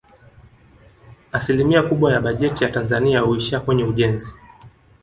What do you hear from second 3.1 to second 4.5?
huishia kwenye ujenzi